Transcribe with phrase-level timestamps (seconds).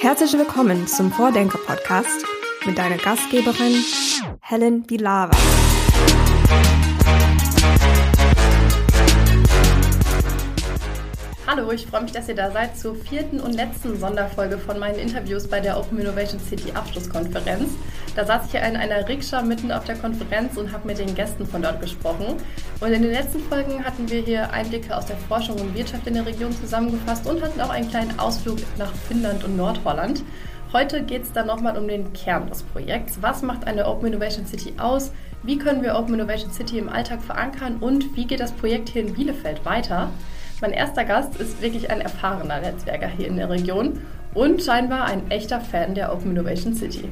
[0.00, 2.24] Herzlich willkommen zum Vordenker-Podcast
[2.64, 3.82] mit deiner Gastgeberin
[4.40, 5.36] Helen Bilava.
[11.48, 15.00] Hallo, ich freue mich, dass ihr da seid zur vierten und letzten Sonderfolge von meinen
[15.00, 17.70] Interviews bei der Open Innovation City Abschlusskonferenz.
[18.18, 21.46] Da saß ich in einer Rikscha mitten auf der Konferenz und habe mit den Gästen
[21.46, 22.34] von dort gesprochen.
[22.80, 26.14] Und in den letzten Folgen hatten wir hier Einblicke aus der Forschung und Wirtschaft in
[26.14, 30.24] der Region zusammengefasst und hatten auch einen kleinen Ausflug nach Finnland und Nordholland.
[30.72, 33.18] Heute geht es dann nochmal um den Kern des Projekts.
[33.20, 35.12] Was macht eine Open Innovation City aus?
[35.44, 37.76] Wie können wir Open Innovation City im Alltag verankern?
[37.76, 40.10] Und wie geht das Projekt hier in Bielefeld weiter?
[40.60, 44.00] Mein erster Gast ist wirklich ein erfahrener Netzwerker hier in der Region
[44.34, 47.08] und scheinbar ein echter Fan der Open Innovation City.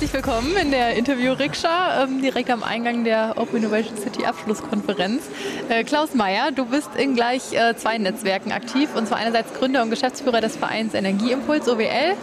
[0.00, 5.24] Herzlich willkommen in der Interview-Rikscha, ähm, direkt am Eingang der Open Innovation City Abschlusskonferenz.
[5.68, 9.82] Äh, Klaus Meyer, du bist in gleich äh, zwei Netzwerken aktiv, und zwar einerseits Gründer
[9.82, 12.14] und Geschäftsführer des Vereins Energieimpuls, OWL,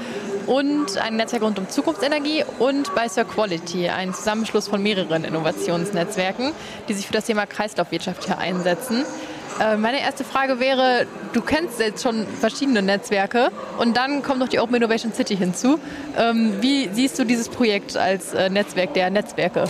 [0.48, 6.54] und ein Netzwerk rund um Zukunftsenergie und bei Quality, ein Zusammenschluss von mehreren Innovationsnetzwerken,
[6.88, 9.04] die sich für das Thema Kreislaufwirtschaft hier einsetzen.
[9.60, 14.50] Äh, meine erste Frage wäre, du kennst jetzt schon verschiedene Netzwerke und dann kommt noch
[14.50, 15.80] die Open Innovation City hinzu.
[16.18, 19.66] Ähm, wie siehst du dieses Projekt als äh, Netzwerk der Netzwerke?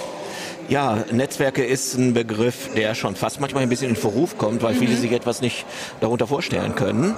[0.67, 4.73] Ja, Netzwerke ist ein Begriff, der schon fast manchmal ein bisschen in Verruf kommt, weil
[4.73, 4.79] mhm.
[4.79, 5.65] viele sich etwas nicht
[6.01, 7.15] darunter vorstellen können.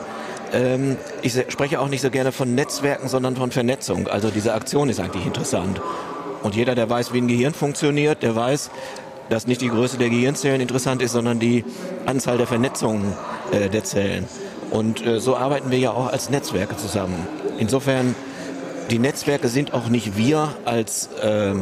[0.54, 4.09] Ähm, ich spreche auch nicht so gerne von Netzwerken, sondern von Vernetzung.
[4.09, 5.80] Also diese Aktion ist eigentlich interessant.
[6.44, 8.70] Und jeder, der weiß, wie ein Gehirn funktioniert, der weiß,
[9.30, 11.66] dass nicht die Größe der Gehirnzellen interessant ist, sondern die
[12.06, 13.14] Anzahl der Vernetzungen
[13.52, 14.25] äh, der Zellen.
[14.72, 17.28] Und äh, so arbeiten wir ja auch als Netzwerke zusammen.
[17.58, 18.16] Insofern,
[18.92, 21.53] die Netzwerke sind auch nicht wir als äh,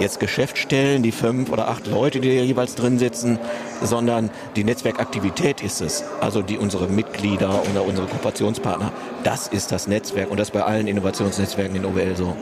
[0.00, 3.38] jetzt Geschäftsstellen, die fünf oder acht Leute, die hier jeweils drin sitzen,
[3.82, 6.04] sondern die Netzwerkaktivität ist es.
[6.20, 8.92] Also die unsere Mitglieder oder unsere Kooperationspartner,
[9.24, 12.36] das ist das Netzwerk und das bei allen Innovationsnetzwerken in OWL so.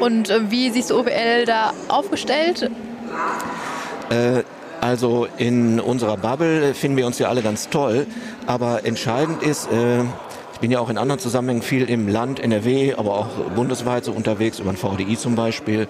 [0.00, 2.70] Und äh, wie siehst du OWL da aufgestellt?
[4.12, 4.42] Äh,
[4.80, 8.06] also in unserer Bubble finden wir uns ja alle ganz toll,
[8.46, 10.00] aber entscheidend ist, äh,
[10.54, 14.12] ich bin ja auch in anderen Zusammenhängen viel im Land, NRW, aber auch bundesweit so
[14.12, 15.86] unterwegs, über den VDI zum Beispiel.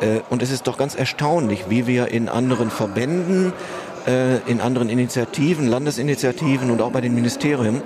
[0.00, 3.52] Äh, und es ist doch ganz erstaunlich, wie wir in anderen Verbänden,
[4.06, 7.82] äh, in anderen Initiativen, Landesinitiativen und auch bei den Ministerien,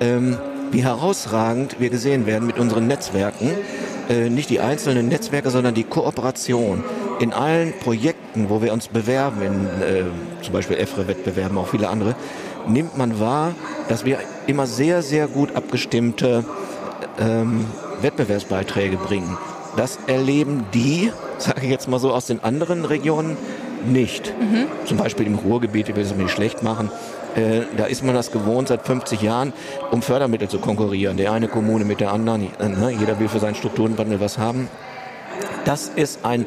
[0.00, 0.36] ähm,
[0.72, 3.50] wie herausragend wir gesehen werden mit unseren Netzwerken.
[4.10, 6.84] Äh, nicht die einzelnen Netzwerke, sondern die Kooperation.
[7.18, 9.68] In allen Projekten, wo wir uns bewerben, in
[10.42, 12.14] zum Beispiel EFRE-Wettbewerben, auch viele andere,
[12.68, 13.54] nimmt man wahr,
[13.88, 16.44] dass wir immer sehr, sehr gut abgestimmte
[17.18, 17.64] ähm,
[18.00, 19.36] Wettbewerbsbeiträge bringen.
[19.76, 23.36] Das erleben die, sage ich jetzt mal so, aus den anderen Regionen
[23.86, 24.34] nicht.
[24.40, 24.66] Mhm.
[24.86, 26.90] Zum Beispiel im Ruhrgebiet, ich will es mir nicht schlecht machen,
[27.36, 29.52] äh, da ist man das gewohnt seit 50 Jahren,
[29.90, 31.16] um Fördermittel zu konkurrieren.
[31.16, 32.90] Der eine Kommune mit der anderen, äh, ne?
[32.98, 34.68] jeder will für seinen Strukturenwandel was haben.
[35.64, 36.46] Das ist ein,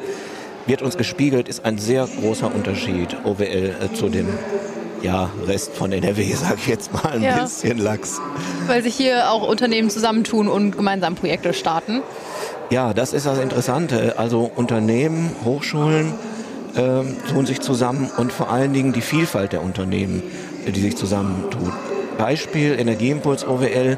[0.66, 4.28] wird uns gespiegelt, ist ein sehr großer Unterschied OWL äh, zu dem
[5.02, 7.44] ja, Rest von NRW, sage ich jetzt mal, ein ja.
[7.44, 8.20] bisschen lax.
[8.68, 12.02] Weil sich hier auch Unternehmen zusammentun und gemeinsam Projekte starten.
[12.70, 14.20] Ja, das ist das Interessante.
[14.20, 16.14] Also Unternehmen, Hochschulen
[16.76, 20.22] ähm, tun sich zusammen und vor allen Dingen die Vielfalt der Unternehmen,
[20.68, 21.74] die sich zusammentun.
[22.18, 23.98] Beispiel Energieimpuls OWL.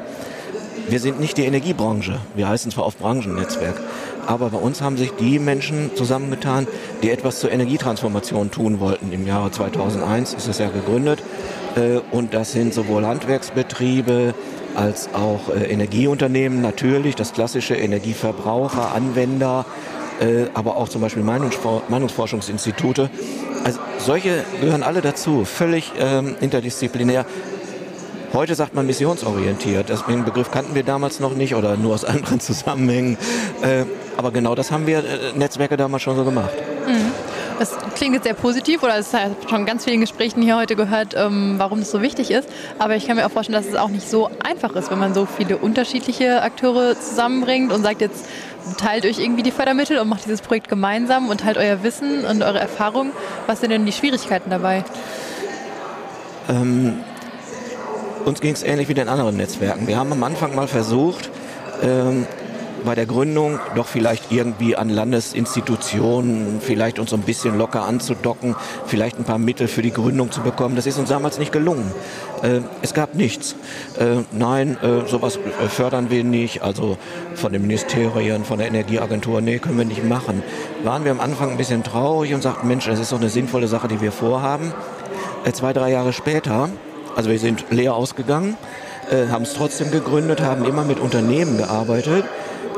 [0.88, 2.20] Wir sind nicht die Energiebranche.
[2.36, 3.82] Wir heißen zwar auf Branchennetzwerk,
[4.28, 6.68] aber bei uns haben sich die Menschen zusammengetan,
[7.04, 9.12] die etwas zur Energietransformation tun wollten.
[9.12, 11.24] Im Jahre 2001 ist es ja gegründet.
[11.76, 14.34] Äh, und das sind sowohl Handwerksbetriebe,
[14.76, 19.66] als auch äh, Energieunternehmen natürlich, das klassische Energieverbraucher, Anwender,
[20.20, 23.10] äh, aber auch zum Beispiel Meinungsfor Meinungsforschungsinstitute.
[23.64, 27.26] Also solche gehören alle dazu, völlig ähm, interdisziplinär.
[28.34, 29.90] Heute sagt man missionsorientiert.
[29.90, 33.18] Das, den Begriff kannten wir damals noch nicht oder nur aus anderen Zusammenhängen.
[33.62, 33.84] Äh,
[34.16, 36.54] aber genau das haben wir äh, Netzwerke damals schon so gemacht.
[36.88, 37.12] Mhm.
[37.60, 41.14] Das klingt jetzt sehr positiv oder es hat schon ganz vielen Gesprächen hier heute gehört,
[41.16, 42.50] ähm, warum das so wichtig ist.
[42.80, 45.14] Aber ich kann mir auch vorstellen, dass es auch nicht so einfach ist, wenn man
[45.14, 48.26] so viele unterschiedliche Akteure zusammenbringt und sagt jetzt,
[48.78, 52.42] teilt euch irgendwie die Fördermittel und macht dieses Projekt gemeinsam und teilt euer Wissen und
[52.42, 53.12] eure Erfahrung.
[53.46, 54.84] Was sind denn die Schwierigkeiten dabei?
[56.50, 57.04] Ähm,
[58.26, 59.88] uns ging es ähnlich wie den anderen Netzwerken.
[59.88, 61.30] Wir haben am Anfang mal versucht,
[61.82, 62.28] ähm,
[62.84, 68.56] bei der Gründung doch vielleicht irgendwie an Landesinstitutionen vielleicht uns so ein bisschen locker anzudocken,
[68.86, 70.76] vielleicht ein paar Mittel für die Gründung zu bekommen.
[70.76, 71.92] Das ist uns damals nicht gelungen.
[72.42, 73.56] Äh, es gab nichts.
[74.00, 75.40] Äh, nein, äh, sowas
[75.70, 76.64] fördern wir nicht.
[76.64, 76.98] Also
[77.36, 80.44] von den Ministerien, von der Energieagentur, nee, können wir nicht machen.
[80.84, 83.68] Waren wir am Anfang ein bisschen traurig und sagten, Mensch, das ist doch eine sinnvolle
[83.68, 84.74] Sache, die wir vorhaben.
[85.46, 86.70] Äh, zwei, drei Jahre später,
[87.16, 88.58] also wir sind leer ausgegangen,
[89.10, 92.26] äh, haben es trotzdem gegründet, haben immer mit Unternehmen gearbeitet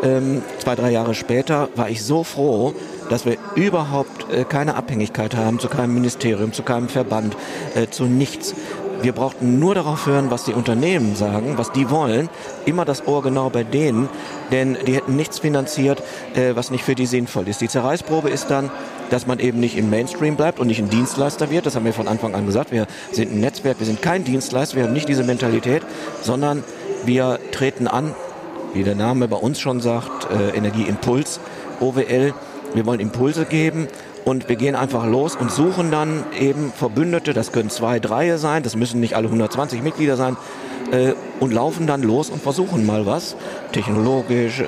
[0.03, 2.74] ähm, zwei, drei Jahre später war ich so froh,
[3.09, 7.38] dass wir überhaupt äh, keine Abhängigkeit haben zu keinem Ministerium, zu keinem Verband,
[7.75, 8.53] äh, zu nichts.
[9.03, 12.29] Wir brauchten nur darauf hören, was die Unternehmen sagen, was die wollen.
[12.65, 14.07] Immer das Ohr genau bei denen,
[14.50, 16.01] denn die hätten nichts finanziert,
[16.35, 17.59] äh, was nicht für die sinnvoll ist.
[17.59, 18.71] Die Zerreißprobe ist dann,
[19.09, 21.65] dass man eben nicht im Mainstream bleibt und nicht ein Dienstleister wird.
[21.65, 22.71] Das haben wir von Anfang an gesagt.
[22.71, 25.83] Wir sind ein Netzwerk, wir sind kein Dienstleister, wir haben nicht diese Mentalität,
[26.21, 26.63] sondern
[27.03, 28.15] wir treten an
[28.73, 31.41] wie der Name bei uns schon sagt, äh, Energieimpuls,
[31.81, 32.33] OWL.
[32.73, 33.88] Wir wollen Impulse geben
[34.25, 38.63] und wir gehen einfach los und suchen dann eben Verbündete, das können zwei, drei sein,
[38.63, 40.37] das müssen nicht alle 120 Mitglieder sein,
[40.91, 43.35] äh, und laufen dann los und versuchen mal was,
[43.71, 44.65] technologisch, äh,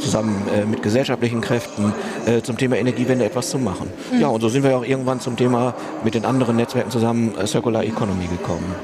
[0.00, 1.92] zusammen äh, mit gesellschaftlichen Kräften
[2.26, 3.90] äh, zum Thema Energiewende etwas zu machen.
[4.12, 4.20] Mhm.
[4.20, 5.74] Ja, und so sind wir auch irgendwann zum Thema
[6.04, 8.74] mit den anderen Netzwerken zusammen äh, Circular Economy gekommen.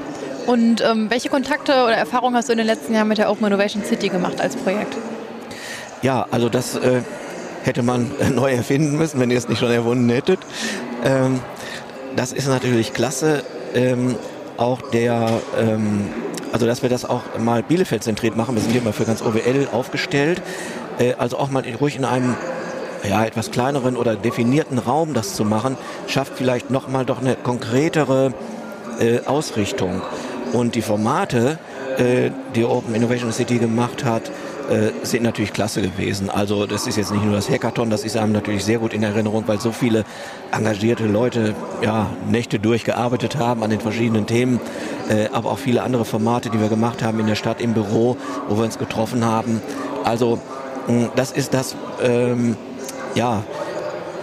[0.47, 3.45] Und ähm, welche Kontakte oder Erfahrungen hast du in den letzten Jahren mit der Open
[3.45, 4.97] Innovation City gemacht als Projekt?
[6.01, 7.01] Ja, also das äh,
[7.63, 10.39] hätte man neu erfinden müssen, wenn ihr es nicht schon erfunden hättet.
[11.03, 11.39] Ähm,
[12.15, 13.43] das ist natürlich klasse.
[13.73, 14.15] Ähm,
[14.57, 16.09] auch der, ähm,
[16.51, 18.55] also dass wir das auch mal Bielefeld zentriert machen.
[18.55, 20.41] Wir sind hier mal für ganz OWL aufgestellt.
[20.99, 22.35] Äh, also auch mal ruhig in einem
[23.07, 25.77] ja, etwas kleineren oder definierten Raum das zu machen,
[26.07, 28.33] schafft vielleicht nochmal doch eine konkretere
[28.99, 30.01] äh, Ausrichtung.
[30.53, 31.59] Und die Formate,
[31.97, 34.31] äh, die Open Innovation City gemacht hat,
[34.69, 36.29] äh, sind natürlich klasse gewesen.
[36.29, 39.03] Also das ist jetzt nicht nur das Hackathon, das ist einem natürlich sehr gut in
[39.03, 40.05] Erinnerung, weil so viele
[40.51, 44.59] engagierte Leute ja, Nächte durchgearbeitet haben an den verschiedenen Themen,
[45.09, 48.17] äh, aber auch viele andere Formate, die wir gemacht haben in der Stadt, im Büro,
[48.47, 49.61] wo wir uns getroffen haben.
[50.03, 50.39] Also
[50.87, 52.55] mh, das ist das, ähm,
[53.15, 53.43] ja,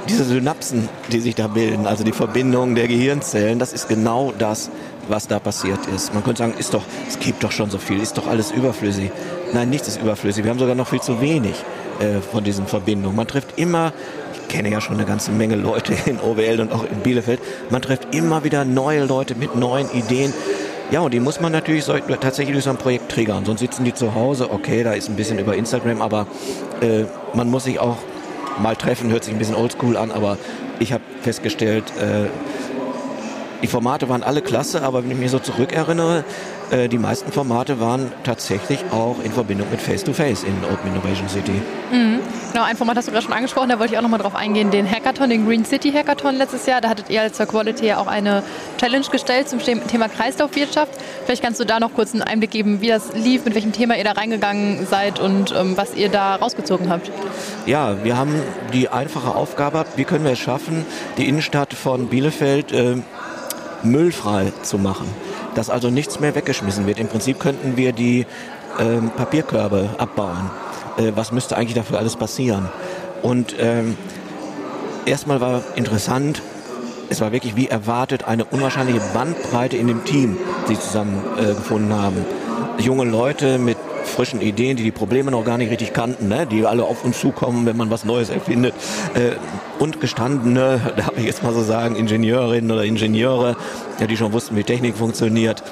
[0.08, 4.70] diese Synapsen, die sich da bilden, also die Verbindung der Gehirnzellen, das ist genau das,
[5.08, 6.14] was da passiert ist.
[6.14, 9.10] Man könnte sagen, ist doch, es gibt doch schon so viel, ist doch alles überflüssig.
[9.56, 10.44] Nein, nichts ist überflüssig.
[10.44, 11.54] Wir haben sogar noch viel zu wenig
[11.98, 13.16] äh, von diesen Verbindungen.
[13.16, 13.94] Man trifft immer,
[14.34, 17.80] ich kenne ja schon eine ganze Menge Leute in OWL und auch in Bielefeld, man
[17.80, 20.34] trifft immer wieder neue Leute mit neuen Ideen.
[20.90, 23.46] Ja, und die muss man natürlich so, tatsächlich durch so ein Projekt triggern.
[23.46, 26.26] Sonst sitzen die zu Hause, okay, da ist ein bisschen über Instagram, aber
[26.82, 27.96] äh, man muss sich auch
[28.58, 30.36] mal treffen, hört sich ein bisschen oldschool an, aber
[30.80, 32.26] ich habe festgestellt, äh,
[33.66, 36.22] die Formate waren alle klasse, aber wenn ich mich so zurückerinnere,
[36.70, 41.28] äh, die meisten Formate waren tatsächlich auch in Verbindung mit Face-to-Face -face in Open Innovation
[41.28, 41.60] City.
[41.90, 42.20] Mhm.
[42.52, 44.70] Genau, ein Format hast du gerade schon angesprochen, da wollte ich auch nochmal drauf eingehen,
[44.70, 46.80] den Hackathon, den Green City Hackathon letztes Jahr.
[46.80, 48.44] Da hattet ihr als Quality ja auch eine
[48.78, 50.92] Challenge gestellt zum Thema Kreislaufwirtschaft.
[51.24, 53.98] Vielleicht kannst du da noch kurz einen Einblick geben, wie das lief, mit welchem Thema
[53.98, 57.10] ihr da reingegangen seid und ähm, was ihr da rausgezogen habt.
[57.66, 58.40] Ja, wir haben
[58.72, 60.86] die einfache Aufgabe, wie können wir es schaffen,
[61.18, 62.96] die Innenstadt von Bielefeld äh,
[63.90, 65.06] müllfrei zu machen.
[65.54, 66.98] Dass also nichts mehr weggeschmissen wird.
[66.98, 68.26] Im Prinzip könnten wir die
[68.78, 70.50] ähm, Papierkörbe abbauen.
[70.98, 72.68] Äh, was müsste eigentlich dafür alles passieren?
[73.22, 73.96] Und ähm,
[75.06, 76.42] erstmal war interessant,
[77.08, 80.36] es war wirklich wie erwartet eine unwahrscheinliche Bandbreite in dem Team,
[80.68, 82.24] die zusammengefunden äh, haben.
[82.78, 86.46] Junge Leute mit frischen Ideen, die die Probleme noch gar nicht richtig kannten, ne?
[86.46, 88.74] die alle auf uns zukommen, wenn man was Neues erfindet.
[89.14, 89.32] Äh,
[89.78, 93.56] und gestandene, darf ich jetzt mal so sagen, Ingenieurinnen oder Ingenieure,
[94.00, 95.62] ja, die schon wussten, wie Technik funktioniert.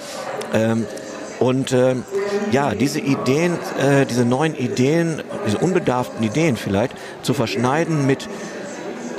[0.52, 0.86] Ähm,
[1.40, 1.96] und äh,
[2.52, 8.28] ja, diese Ideen, äh, diese neuen Ideen, diese unbedarften Ideen vielleicht, zu verschneiden mit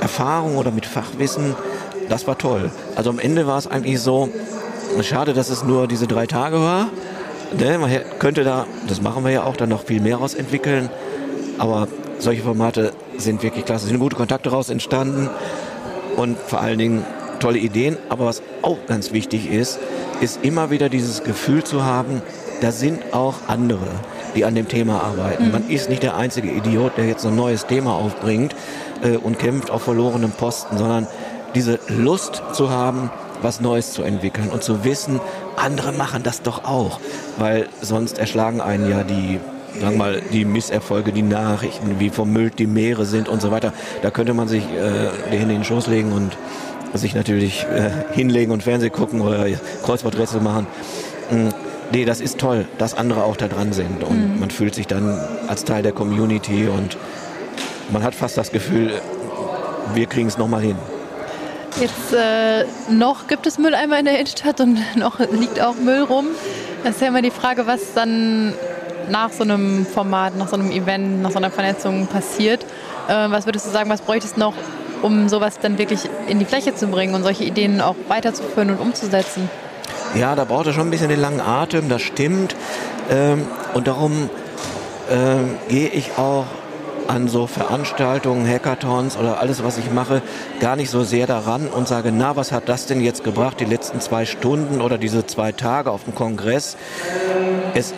[0.00, 1.54] Erfahrung oder mit Fachwissen,
[2.08, 2.70] das war toll.
[2.94, 4.28] Also am Ende war es eigentlich so,
[5.02, 6.88] schade, dass es nur diese drei Tage war,
[7.58, 10.90] Ne, man könnte da, das machen wir ja auch, dann noch viel mehr raus entwickeln.
[11.58, 11.88] Aber
[12.18, 13.84] solche Formate sind wirklich klasse.
[13.84, 15.30] Es sind gute Kontakte daraus entstanden
[16.16, 17.04] und vor allen Dingen
[17.40, 17.96] tolle Ideen.
[18.08, 19.78] Aber was auch ganz wichtig ist,
[20.20, 22.22] ist immer wieder dieses Gefühl zu haben,
[22.60, 23.86] da sind auch andere,
[24.34, 25.46] die an dem Thema arbeiten.
[25.46, 25.52] Mhm.
[25.52, 28.54] Man ist nicht der einzige Idiot, der jetzt so ein neues Thema aufbringt
[29.02, 31.06] äh, und kämpft auf verlorenen Posten, sondern
[31.54, 33.10] diese Lust zu haben,
[33.42, 35.20] was Neues zu entwickeln und zu wissen,
[35.56, 37.00] andere machen das doch auch,
[37.38, 39.40] weil sonst erschlagen einen ja die
[39.80, 43.72] sagen wir mal, die Misserfolge, die Nachrichten, wie vermüllt die Meere sind und so weiter.
[44.02, 46.36] Da könnte man sich äh, die Hände in den Schoß legen und
[46.94, 49.46] sich natürlich äh, hinlegen und Fernseh gucken oder
[49.84, 50.66] Kreuzworträtsel machen.
[51.30, 51.48] Mm,
[51.92, 54.40] nee, das ist toll, dass andere auch da dran sind und mhm.
[54.40, 56.96] man fühlt sich dann als Teil der Community und
[57.92, 58.92] man hat fast das Gefühl,
[59.94, 60.76] wir kriegen es nochmal hin.
[61.80, 66.26] Jetzt äh, noch gibt es Mülleimer in der Innenstadt und noch liegt auch Müll rum.
[66.82, 68.54] Das ist ja immer die Frage, was dann
[69.10, 72.64] nach so einem Format, nach so einem Event, nach so einer Vernetzung passiert.
[73.08, 74.54] Äh, was würdest du sagen, was bräuchte es noch,
[75.02, 78.80] um sowas dann wirklich in die Fläche zu bringen und solche Ideen auch weiterzuführen und
[78.80, 79.50] umzusetzen?
[80.14, 82.56] Ja, da braucht er schon ein bisschen den langen Atem, das stimmt.
[83.10, 84.30] Ähm, und darum
[85.10, 86.46] ähm, gehe ich auch
[87.08, 90.22] an so Veranstaltungen, Hackathons oder alles, was ich mache,
[90.60, 93.64] gar nicht so sehr daran und sage, na, was hat das denn jetzt gebracht, die
[93.64, 96.76] letzten zwei Stunden oder diese zwei Tage auf dem Kongress?
[97.74, 97.94] Es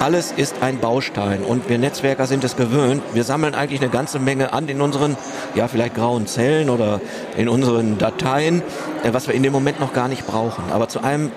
[0.00, 3.02] alles ist ein Baustein und wir Netzwerker sind es gewöhnt.
[3.14, 5.16] Wir sammeln eigentlich eine ganze Menge an in unseren,
[5.56, 7.00] ja, vielleicht grauen Zellen oder
[7.36, 8.62] in unseren Dateien,
[9.02, 10.64] äh, was wir in dem Moment noch gar nicht brauchen.
[10.70, 11.32] Aber zu einem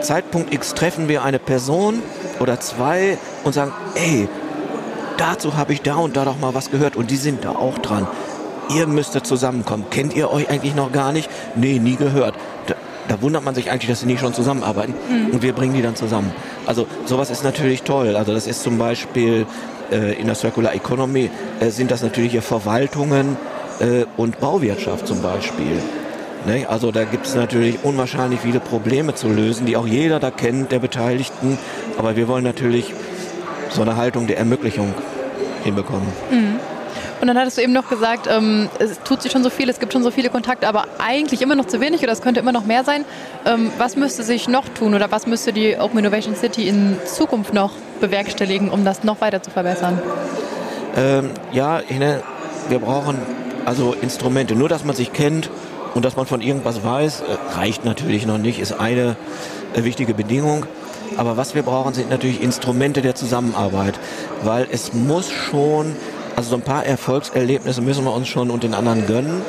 [0.00, 2.02] Zeitpunkt X treffen wir eine Person
[2.40, 4.28] oder zwei und sagen, ey,
[5.16, 7.78] dazu habe ich da und da doch mal was gehört und die sind da auch
[7.78, 8.06] dran.
[8.74, 9.84] Ihr müsstet zusammenkommen.
[9.90, 11.28] Kennt ihr euch eigentlich noch gar nicht?
[11.54, 12.34] Nee, nie gehört.
[12.66, 12.74] Da,
[13.08, 15.34] da wundert man sich eigentlich, dass sie nicht schon zusammenarbeiten mhm.
[15.34, 16.32] und wir bringen die dann zusammen.
[16.66, 18.16] Also sowas ist natürlich toll.
[18.16, 19.46] Also das ist zum Beispiel
[19.92, 21.30] äh, in der Circular Economy
[21.60, 23.36] äh, sind das natürlich hier Verwaltungen
[23.80, 25.78] äh, und Bauwirtschaft zum Beispiel.
[26.46, 26.66] Ne?
[26.68, 30.72] Also da gibt es natürlich unwahrscheinlich viele Probleme zu lösen, die auch jeder da kennt,
[30.72, 31.58] der Beteiligten.
[31.98, 32.92] Aber wir wollen natürlich
[33.74, 34.94] so eine Haltung der Ermöglichung
[35.62, 36.06] hinbekommen.
[36.30, 36.60] Mhm.
[37.20, 39.78] Und dann hattest du eben noch gesagt, ähm, es tut sich schon so viel, es
[39.78, 42.52] gibt schon so viele Kontakte, aber eigentlich immer noch zu wenig oder es könnte immer
[42.52, 43.04] noch mehr sein.
[43.46, 47.54] Ähm, was müsste sich noch tun oder was müsste die Open Innovation City in Zukunft
[47.54, 50.00] noch bewerkstelligen, um das noch weiter zu verbessern?
[50.96, 51.80] Ähm, ja,
[52.68, 53.18] wir brauchen
[53.64, 54.54] also Instrumente.
[54.54, 55.50] Nur, dass man sich kennt
[55.94, 59.16] und dass man von irgendwas weiß, äh, reicht natürlich noch nicht, ist eine
[59.74, 60.66] äh, wichtige Bedingung.
[61.16, 63.98] Aber was wir brauchen, sind natürlich Instrumente der Zusammenarbeit,
[64.42, 65.96] weil es muss schon,
[66.36, 69.42] also so ein paar Erfolgserlebnisse müssen wir uns schon und den anderen gönnen.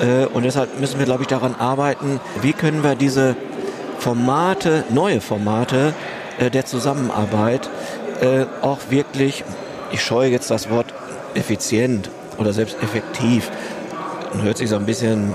[0.00, 3.36] Äh, und deshalb müssen wir, glaube ich, daran arbeiten, wie können wir diese
[3.98, 5.94] Formate, neue Formate
[6.38, 7.70] äh, der Zusammenarbeit
[8.20, 9.44] äh, auch wirklich,
[9.92, 10.92] ich scheue jetzt das Wort
[11.34, 13.50] effizient oder selbst effektiv,
[14.42, 15.34] hört sich so ein bisschen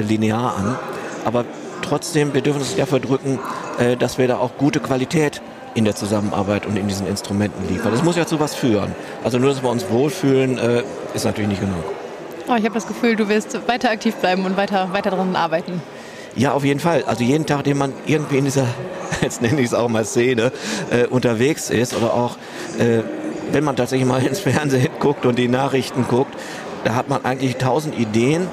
[0.00, 0.78] linear an,
[1.24, 1.44] aber
[1.82, 3.38] trotzdem, wir dürfen uns nicht dafür drücken,
[3.78, 5.40] äh, dass wir da auch gute Qualität
[5.74, 7.92] in der Zusammenarbeit und in diesen Instrumenten liefern.
[7.92, 8.94] Das muss ja zu was führen.
[9.22, 10.82] Also nur, dass wir uns wohlfühlen, äh,
[11.14, 11.84] ist natürlich nicht genug.
[12.48, 15.82] Oh, ich habe das Gefühl, du wirst weiter aktiv bleiben und weiter, weiter daran arbeiten.
[16.34, 17.04] Ja, auf jeden Fall.
[17.06, 18.66] Also jeden Tag, den man irgendwie in dieser,
[19.20, 20.52] jetzt nenne ich es auch mal Szene,
[20.90, 22.36] äh, unterwegs ist oder auch,
[22.78, 23.02] äh,
[23.52, 26.34] wenn man tatsächlich mal ins Fernsehen guckt und die Nachrichten guckt,
[26.84, 28.46] da hat man eigentlich tausend Ideen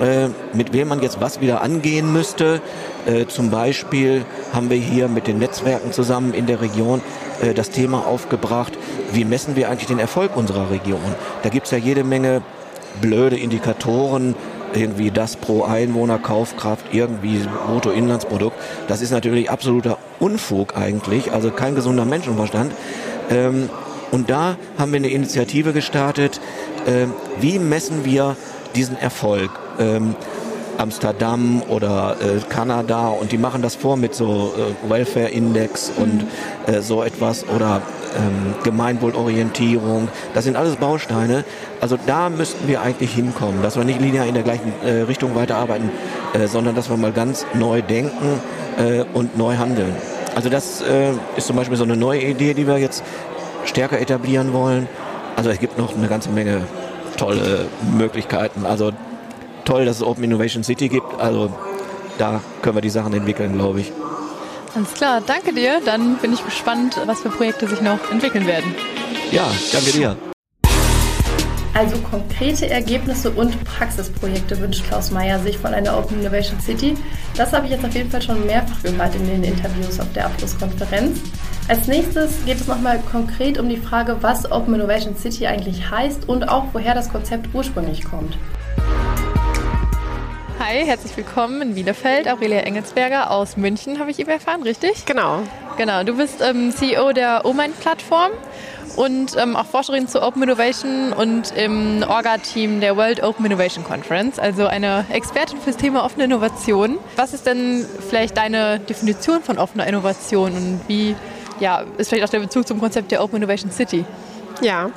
[0.00, 2.60] äh, mit wem man jetzt was wieder angehen müsste.
[3.04, 7.00] Äh, zum Beispiel haben wir hier mit den Netzwerken zusammen in der Region
[7.42, 8.78] äh, das Thema aufgebracht,
[9.12, 11.00] wie messen wir eigentlich den Erfolg unserer Region.
[11.42, 12.42] Da gibt es ja jede Menge
[13.00, 14.36] blöde Indikatoren,
[14.72, 18.56] irgendwie das pro Einwohner Kaufkraft, irgendwie Bruttoinlandsprodukt.
[18.86, 22.72] Das ist natürlich absoluter Unfug eigentlich, also kein gesunder Menschenverstand.
[23.30, 23.68] Ähm,
[24.12, 26.40] und da haben wir eine Initiative gestartet,
[27.38, 28.34] wie messen wir
[28.74, 29.50] diesen Erfolg?
[29.78, 30.14] Ähm,
[30.78, 36.24] Amsterdam oder äh, Kanada und die machen das vor mit so äh, Welfare Index und
[36.66, 37.82] äh, so etwas oder
[38.16, 40.08] ähm, Gemeinwohlorientierung.
[40.34, 41.44] Das sind alles Bausteine.
[41.80, 45.34] Also da müssten wir eigentlich hinkommen, dass wir nicht linear in der gleichen äh, Richtung
[45.34, 45.90] weiterarbeiten,
[46.32, 48.40] äh, sondern dass wir mal ganz neu denken
[48.78, 49.94] äh, und neu handeln.
[50.36, 53.02] Also das äh, ist zum Beispiel so eine neue Idee, die wir jetzt
[53.64, 54.88] stärker etablieren wollen.
[55.34, 56.62] Also es gibt noch eine ganze Menge
[57.16, 57.66] tolle
[57.96, 58.64] Möglichkeiten.
[58.64, 58.92] Also
[59.68, 61.20] toll, dass es Open Innovation City gibt.
[61.20, 61.52] Also
[62.18, 63.92] da können wir die Sachen entwickeln, glaube ich.
[64.74, 65.80] Alles klar, danke dir.
[65.84, 68.74] Dann bin ich gespannt, was für Projekte sich noch entwickeln werden.
[69.30, 70.16] Ja, danke dir.
[71.74, 76.96] Also konkrete Ergebnisse und Praxisprojekte wünscht Klaus Meyer sich von einer Open Innovation City.
[77.36, 80.26] Das habe ich jetzt auf jeden Fall schon mehrfach gehört in den Interviews auf der
[80.26, 81.20] Abschlusskonferenz.
[81.68, 86.28] Als nächstes geht es nochmal konkret um die Frage, was Open Innovation City eigentlich heißt
[86.28, 88.36] und auch woher das Konzept ursprünglich kommt.
[90.60, 92.26] Hi, herzlich willkommen in Bielefeld.
[92.26, 95.04] Aurelia Engelsberger aus München, habe ich eben erfahren, richtig?
[95.06, 95.44] Genau.
[95.76, 98.32] Genau, du bist ähm, CEO der OMIND-Plattform
[98.96, 104.40] und ähm, auch Forscherin zu Open Innovation und im Orga-Team der World Open Innovation Conference,
[104.40, 106.98] also eine Expertin fürs Thema offene Innovation.
[107.14, 111.14] Was ist denn vielleicht deine Definition von offener Innovation und wie
[111.60, 114.04] ja, ist vielleicht auch der Bezug zum Konzept der Open Innovation City?
[114.60, 114.90] Ja,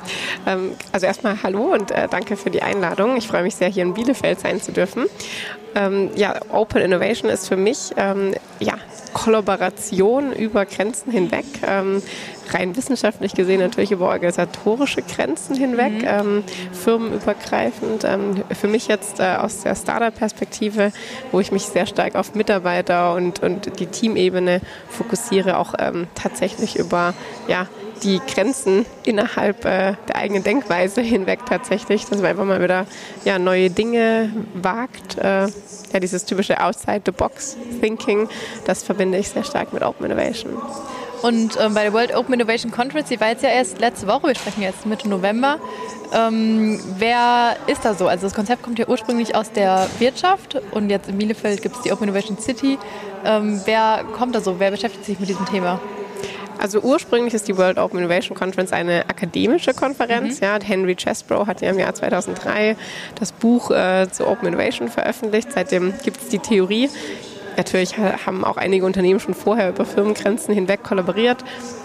[0.46, 3.16] ähm, also erstmal hallo und äh, danke für die Einladung.
[3.16, 5.06] Ich freue mich sehr, hier in Bielefeld sein zu dürfen.
[5.74, 8.74] Ähm, ja, Open Innovation ist für mich ähm, ja,
[9.12, 11.44] Kollaboration über Grenzen hinweg.
[12.52, 16.06] Rein wissenschaftlich gesehen natürlich über organisatorische Grenzen hinweg, mhm.
[16.06, 18.04] ähm, firmenübergreifend.
[18.04, 20.92] Ähm, für mich jetzt äh, aus der Startup-Perspektive,
[21.30, 26.76] wo ich mich sehr stark auf Mitarbeiter und, und die Teamebene fokussiere, auch ähm, tatsächlich
[26.78, 27.14] über
[27.48, 27.66] ja,
[28.02, 32.86] die Grenzen innerhalb äh, der eigenen Denkweise hinweg tatsächlich, dass man einfach mal wieder
[33.24, 35.18] ja, neue Dinge wagt.
[35.18, 35.46] Äh,
[35.92, 38.28] ja, dieses typische Outside-the-Box-Thinking,
[38.64, 40.52] das verbinde ich sehr stark mit Open Innovation.
[41.22, 44.28] Und ähm, bei der World Open Innovation Conference, die war jetzt ja erst letzte Woche,
[44.28, 45.58] wir sprechen jetzt Mitte November.
[46.12, 48.08] Ähm, wer ist da so?
[48.08, 51.82] Also das Konzept kommt ja ursprünglich aus der Wirtschaft und jetzt in Bielefeld gibt es
[51.82, 52.78] die Open Innovation City.
[53.24, 54.58] Ähm, wer kommt da so?
[54.58, 55.80] Wer beschäftigt sich mit diesem Thema?
[56.58, 60.40] Also ursprünglich ist die World Open Innovation Conference eine akademische Konferenz.
[60.40, 60.46] Mhm.
[60.46, 62.76] Ja, Henry Chesbrough hat ja im Jahr 2003
[63.18, 65.52] das Buch äh, zu Open Innovation veröffentlicht.
[65.52, 66.88] Seitdem gibt es die Theorie.
[67.56, 71.44] Natürlich haben auch einige Unternehmen schon vorher über Firmengrenzen hinweg kollaboriert,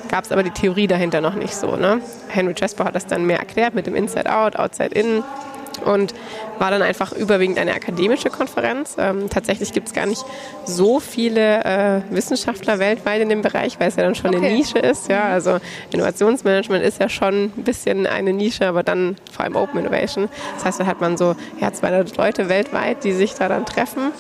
[0.10, 1.76] gab es aber die Theorie dahinter noch nicht so.
[1.76, 2.02] Ne?
[2.30, 5.24] Henry Chesbrough hat das dann mehr erklärt mit dem Inside Out, Outside In
[5.86, 6.14] und
[6.60, 8.96] war dann einfach überwiegend eine akademische Konferenz.
[8.98, 10.24] Ähm, tatsächlich gibt es gar nicht
[10.66, 14.46] so viele äh, Wissenschaftler weltweit in dem Bereich, weil es ja dann schon okay.
[14.46, 15.08] eine Nische ist.
[15.08, 15.26] Ja?
[15.26, 15.60] Also
[15.92, 20.30] Innovationsmanagement ist ja schon ein bisschen eine Nische, aber dann vor allem Open Innovation.
[20.56, 24.12] Das heißt, da hat man so ja, 200 Leute weltweit, die sich da dann treffen.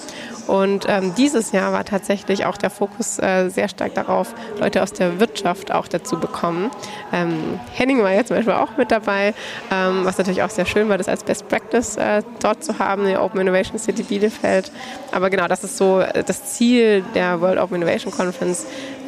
[0.47, 4.93] Und ähm, dieses Jahr war tatsächlich auch der Fokus äh, sehr stark darauf, Leute aus
[4.93, 6.71] der Wirtschaft auch dazu bekommen.
[7.13, 9.33] Ähm, Henning war ja zum Beispiel auch mit dabei,
[9.71, 13.05] ähm, was natürlich auch sehr schön war, das als Best Practice äh, dort zu haben,
[13.05, 14.71] die Open Innovation City Bielefeld.
[15.11, 18.65] Aber genau, das ist so äh, das Ziel der World Open Innovation Conference,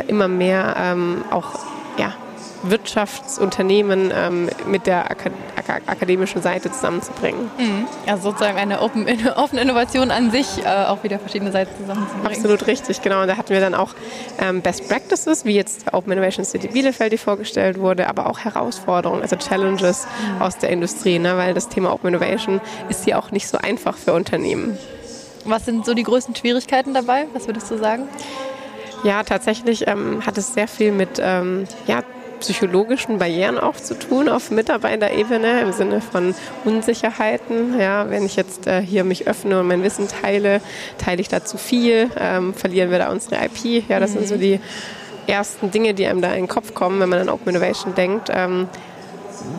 [0.07, 1.59] immer mehr ähm, auch
[1.97, 2.13] ja,
[2.63, 5.25] Wirtschaftsunternehmen ähm, mit der Ak
[5.55, 7.51] Ak akademischen Seite zusammenzubringen.
[7.57, 7.87] Mhm.
[8.07, 12.27] Also sozusagen eine Open, offene Innovation an sich, äh, auch wieder verschiedene Seiten zusammenzubringen.
[12.27, 13.21] Absolut richtig, genau.
[13.21, 13.93] Und da hatten wir dann auch
[14.39, 19.21] ähm, Best Practices, wie jetzt Open Innovation City Bielefeld, die vorgestellt wurde, aber auch Herausforderungen,
[19.21, 20.41] also Challenges mhm.
[20.41, 21.37] aus der Industrie, ne?
[21.37, 24.77] weil das Thema Open Innovation ist ja auch nicht so einfach für Unternehmen.
[25.45, 27.27] Was sind so die größten Schwierigkeiten dabei?
[27.33, 28.07] Was würdest du sagen?
[29.03, 32.03] Ja, tatsächlich ähm, hat es sehr viel mit ähm, ja,
[32.39, 36.33] psychologischen Barrieren auch zu tun auf Mitarbeiterebene im Sinne von
[36.65, 37.79] Unsicherheiten.
[37.79, 40.61] Ja, wenn ich jetzt äh, hier mich öffne und mein Wissen teile,
[40.97, 43.87] teile ich da zu viel, ähm, verlieren wir da unsere IP.
[43.89, 44.19] Ja, das mhm.
[44.19, 44.39] sind so mhm.
[44.39, 44.59] die
[45.27, 48.29] ersten Dinge, die einem da in den Kopf kommen, wenn man an Open Innovation denkt.
[48.33, 48.67] Ähm,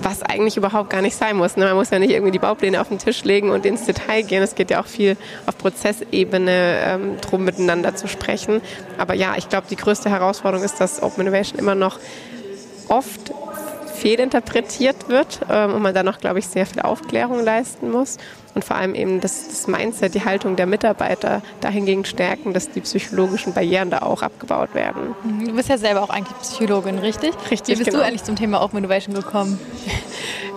[0.03, 1.57] was eigentlich überhaupt gar nicht sein muss.
[1.57, 1.65] Ne?
[1.65, 4.43] Man muss ja nicht irgendwie die Baupläne auf den Tisch legen und ins Detail gehen.
[4.43, 5.17] Es geht ja auch viel
[5.47, 8.61] auf Prozessebene ähm, drum, miteinander zu sprechen.
[8.99, 11.99] Aber ja, ich glaube, die größte Herausforderung ist, dass Open Innovation immer noch
[12.91, 13.33] oft
[14.01, 18.17] fehlinterpretiert wird ähm, und man da noch, glaube ich, sehr viel Aufklärung leisten muss.
[18.55, 22.81] Und vor allem eben das, das Mindset, die Haltung der Mitarbeiter dahingegen stärken, dass die
[22.81, 25.15] psychologischen Barrieren da auch abgebaut werden.
[25.23, 27.33] Mhm, du bist ja selber auch eigentlich Psychologin, richtig?
[27.51, 27.75] Richtig.
[27.75, 28.03] Wie bist genau.
[28.03, 29.59] du eigentlich zum Thema Open Innovation gekommen?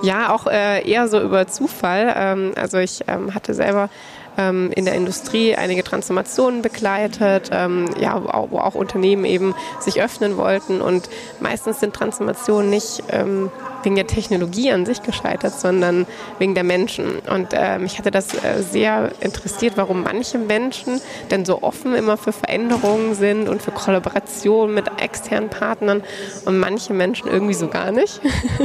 [0.03, 2.13] Ja, auch äh, eher so über Zufall.
[2.17, 3.89] Ähm, also ich ähm, hatte selber
[4.37, 10.37] ähm, in der Industrie einige Transformationen begleitet, ähm, ja, wo auch Unternehmen eben sich öffnen
[10.37, 10.81] wollten.
[10.81, 13.51] Und meistens sind Transformationen nicht ähm,
[13.83, 16.05] wegen der Technologie an sich gescheitert, sondern
[16.39, 17.19] wegen der Menschen.
[17.29, 22.17] Und äh, mich hatte das äh, sehr interessiert, warum manche Menschen denn so offen immer
[22.17, 26.03] für Veränderungen sind und für Kollaboration mit externen Partnern
[26.45, 28.21] und manche Menschen irgendwie so gar nicht.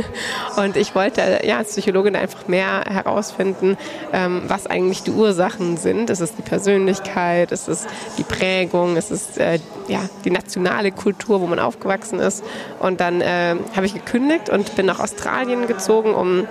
[0.56, 3.76] und ich wollte ja als Psychologin einfach mehr herausfinden,
[4.12, 6.10] ähm, was eigentlich die Ursachen sind.
[6.10, 11.40] Ist es die Persönlichkeit, ist es die Prägung, ist es äh, ja, die nationale Kultur,
[11.40, 12.44] wo man aufgewachsen ist.
[12.80, 16.46] Und dann äh, habe ich gekündigt und bin nach Australien gezogen, um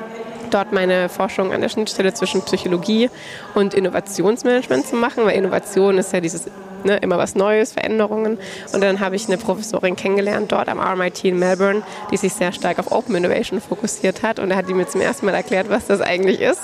[0.49, 3.09] dort meine Forschung an der Schnittstelle zwischen Psychologie
[3.53, 6.49] und Innovationsmanagement zu machen, weil Innovation ist ja dieses
[6.83, 8.37] ne, immer was Neues, Veränderungen.
[8.73, 12.51] Und dann habe ich eine Professorin kennengelernt dort am RMIT in Melbourne, die sich sehr
[12.51, 14.39] stark auf Open Innovation fokussiert hat.
[14.39, 16.61] Und da hat die mir zum ersten Mal erklärt, was das eigentlich ist.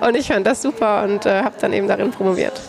[0.00, 2.60] Und ich fand das super und äh, habe dann eben darin promoviert.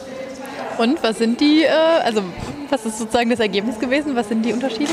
[0.78, 1.70] Und was sind die, äh,
[2.04, 2.24] also
[2.70, 4.16] was ist sozusagen das Ergebnis gewesen?
[4.16, 4.92] Was sind die Unterschiede?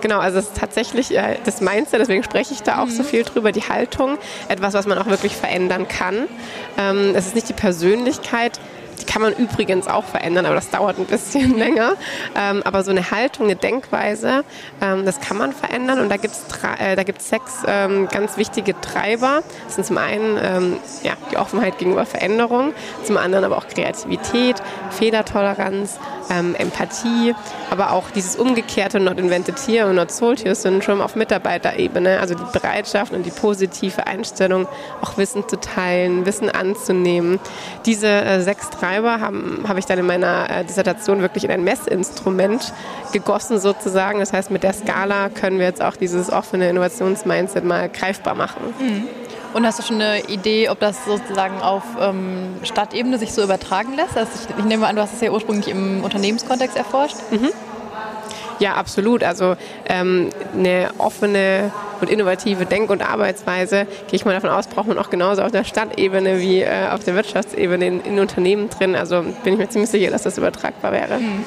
[0.00, 2.90] Genau, also es ist tatsächlich äh, das Mindset, deswegen spreche ich da auch mhm.
[2.90, 6.28] so viel drüber, die Haltung, etwas, was man auch wirklich verändern kann.
[6.76, 8.60] Ähm, es ist nicht die Persönlichkeit,
[9.00, 11.94] die kann man übrigens auch verändern, aber das dauert ein bisschen länger.
[12.36, 14.44] Ähm, aber so eine Haltung, eine Denkweise,
[14.80, 16.44] ähm, das kann man verändern und da gibt es
[16.78, 19.42] äh, sechs ähm, ganz wichtige Treiber.
[19.64, 22.72] Das sind zum einen ähm, ja, die Offenheit gegenüber Veränderung,
[23.04, 24.56] zum anderen aber auch Kreativität,
[24.90, 25.98] Fehlertoleranz,
[26.30, 27.34] ähm, Empathie,
[27.70, 32.34] aber auch dieses umgekehrte Not Invented Here und Not Sold Here Syndrome auf Mitarbeiterebene, also
[32.34, 34.66] die Bereitschaft und die positive Einstellung,
[35.00, 37.38] auch Wissen zu teilen, Wissen anzunehmen.
[37.86, 41.64] Diese äh, sechs Treiber habe hab ich dann in meiner äh, Dissertation wirklich in ein
[41.64, 42.72] Messinstrument
[43.12, 44.18] gegossen sozusagen.
[44.18, 48.74] Das heißt, mit der Skala können wir jetzt auch dieses offene Innovationsmindset mal greifbar machen.
[48.78, 49.04] Mhm.
[49.54, 53.94] Und hast du schon eine Idee, ob das sozusagen auf ähm, Stadtebene sich so übertragen
[53.94, 54.16] lässt?
[54.16, 57.16] Also ich, ich, nehme an, du hast es ja ursprünglich im Unternehmenskontext erforscht.
[57.30, 57.48] Mhm.
[58.58, 59.22] Ja, absolut.
[59.22, 64.88] Also ähm, eine offene und innovative Denk- und Arbeitsweise, gehe ich mal davon aus, braucht
[64.88, 68.96] man auch genauso auf der Stadtebene wie äh, auf der Wirtschaftsebene in, in, Unternehmen drin.
[68.96, 71.18] Also bin ich mir ziemlich sicher, dass das übertragbar wäre.
[71.18, 71.44] Mhm.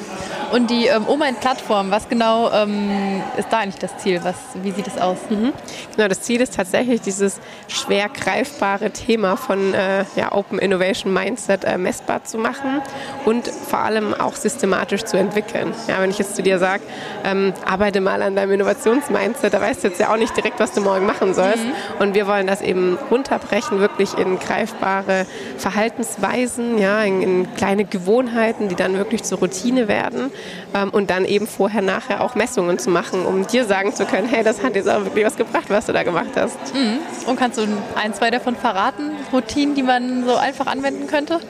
[0.52, 4.20] Und die ähm, Oma-Plattform, was genau ähm, ist da eigentlich das Ziel?
[4.22, 5.16] Was, wie sieht es aus?
[5.30, 5.52] Mhm.
[5.96, 11.64] Genau, das Ziel ist tatsächlich dieses schwer greifbare Thema von äh, ja, Open Innovation Mindset
[11.64, 12.82] äh, messbar zu machen
[13.24, 15.72] und vor allem auch systematisch zu entwickeln.
[15.88, 16.82] Ja, wenn ich jetzt zu dir sage,
[17.24, 20.72] ähm, arbeite mal an deinem Innovationsmindset, da weißt du jetzt ja auch nicht direkt, was
[20.72, 21.64] du morgen machen sollst.
[21.64, 21.72] Mhm.
[21.98, 25.26] Und wir wollen das eben runterbrechen, wirklich in greifbare
[25.58, 30.30] Verhaltensweisen, ja, in, in kleine Gewohnheiten, die dann wirklich zur Routine werden
[30.74, 34.28] ähm, und dann eben vorher, nachher auch Messungen zu machen, um dir sagen zu können,
[34.28, 36.58] hey, das hat jetzt auch wirklich was gebracht, was du da gemacht hast.
[36.74, 36.98] Mhm.
[37.26, 37.62] Und kannst du
[37.94, 41.40] ein, zwei davon verraten, Routinen, die man so einfach anwenden könnte?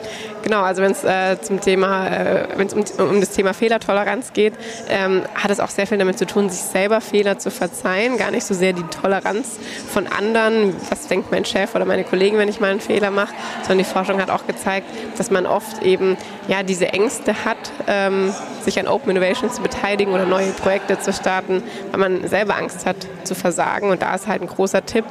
[0.42, 4.32] Genau, also wenn es äh, zum Thema, äh, wenn es um, um, das Thema Fehlertoleranz
[4.32, 4.54] geht,
[4.88, 8.30] ähm, hat es auch sehr viel damit zu tun, sich selber Fehler zu verzeihen, gar
[8.30, 12.48] nicht so sehr die Toleranz von anderen, was denkt mein Chef oder meine Kollegen, wenn
[12.48, 14.86] ich mal einen Fehler mache, sondern die Forschung hat auch gezeigt,
[15.18, 16.16] dass man oft eben
[16.48, 21.12] ja diese Ängste hat, ähm, sich an Open Innovation zu beteiligen oder neue Projekte zu
[21.12, 23.90] starten, weil man selber Angst hat zu versagen.
[23.90, 25.04] Und da ist halt ein großer Tipp,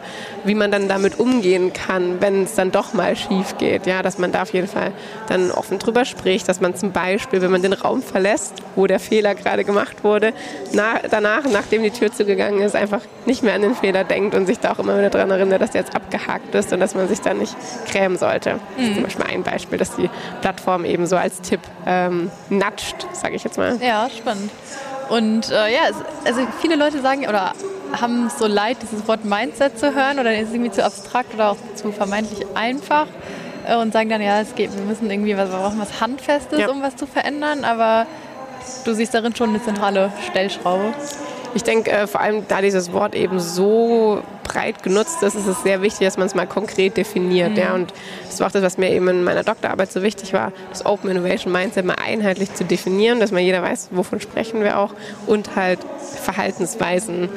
[0.44, 3.86] wie man dann damit umgehen kann, wenn es dann doch mal schief geht.
[3.86, 4.92] Ja, dass man da auf jeden Fall
[5.28, 9.00] dann offen drüber spricht, dass man zum Beispiel, wenn man den Raum verlässt, wo der
[9.00, 10.34] Fehler gerade gemacht wurde,
[10.74, 14.46] nach, danach, nachdem die Tür zugegangen ist, einfach nicht mehr an den Fehler denkt und
[14.46, 17.08] sich da auch immer wieder daran erinnert, dass der jetzt abgehakt ist und dass man
[17.08, 17.56] sich da nicht
[17.92, 18.60] grämen sollte.
[18.78, 19.04] Das ist zum mhm.
[19.04, 20.10] Beispiel ein Beispiel, dass die
[20.42, 23.78] Plattform eben so als Tipp ähm, natscht, sage ich jetzt mal.
[23.82, 24.52] Ja, spannend.
[25.10, 25.82] Und äh, ja,
[26.26, 27.54] also viele Leute sagen oder
[28.00, 31.52] haben so leid, dieses Wort Mindset zu hören oder ist es irgendwie zu abstrakt oder
[31.52, 33.08] auch zu vermeintlich einfach
[33.68, 36.60] äh, und sagen dann, ja, es geht, wir müssen irgendwie was, wir brauchen was Handfestes,
[36.60, 36.70] ja.
[36.70, 38.06] um was zu verändern, aber
[38.86, 40.94] du siehst darin schon eine zentrale Stellschraube.
[41.54, 45.64] Ich denke, äh, vor allem da dieses Wort eben so breit genutzt ist, ist es
[45.64, 47.52] sehr wichtig, dass man es mal konkret definiert.
[47.52, 47.58] Mhm.
[47.58, 47.74] Ja.
[47.74, 47.94] Und
[48.28, 51.10] das war auch das, was mir eben in meiner Doktorarbeit so wichtig war, das Open
[51.10, 54.94] Innovation Mindset mal einheitlich zu definieren, dass man jeder weiß, wovon sprechen wir auch
[55.28, 55.80] und halt
[56.22, 57.30] Verhaltensweisen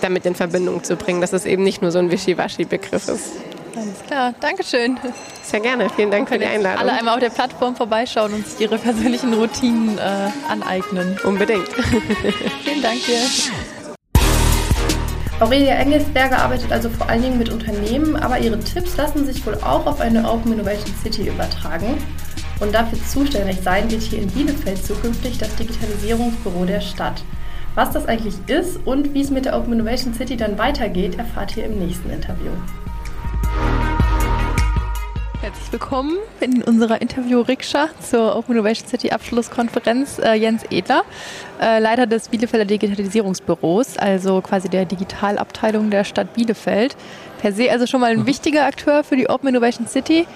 [0.00, 3.30] damit in Verbindung zu bringen, dass es eben nicht nur so ein Wischiwaschi-Begriff ist.
[3.74, 4.98] Alles klar, Dankeschön.
[5.42, 6.80] Sehr gerne, vielen Dank für die Einladung.
[6.80, 10.02] Alle einmal auf der Plattform vorbeischauen und sich ihre persönlichen Routinen äh,
[10.48, 11.18] aneignen.
[11.24, 11.68] Unbedingt.
[12.64, 13.20] vielen Dank dir.
[15.40, 19.56] Aurelia Engelsberger arbeitet also vor allen Dingen mit Unternehmen, aber ihre Tipps lassen sich wohl
[19.56, 21.98] auch auf eine Open Innovation City übertragen.
[22.60, 27.24] Und dafür zuständig sein wird hier in Bielefeld zukünftig das Digitalisierungsbüro der Stadt.
[27.74, 31.56] Was das eigentlich ist und wie es mit der Open Innovation City dann weitergeht, erfahrt
[31.56, 32.50] ihr im nächsten Interview.
[35.40, 40.18] Herzlich willkommen in unserer Interview-Rikscha zur Open Innovation City Abschlusskonferenz.
[40.18, 41.02] Äh, Jens Edler,
[41.62, 46.94] äh, Leiter des Bielefelder Digitalisierungsbüros, also quasi der Digitalabteilung der Stadt Bielefeld.
[47.40, 48.26] Per se also schon mal ein mhm.
[48.26, 50.26] wichtiger Akteur für die Open Innovation City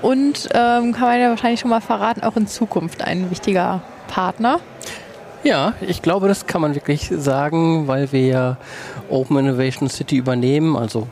[0.00, 4.60] und ähm, kann man ja wahrscheinlich schon mal verraten, auch in Zukunft ein wichtiger Partner.
[5.46, 8.56] Ja, ich glaube, das kann man wirklich sagen, weil wir ja
[9.08, 11.06] Open Innovation City übernehmen, also